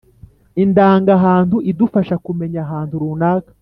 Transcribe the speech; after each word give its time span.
indangahantu 0.63 1.55
idufasha 1.71 2.15
kumenya 2.25 2.59
ahantu 2.65 2.93
runaka 3.01 3.51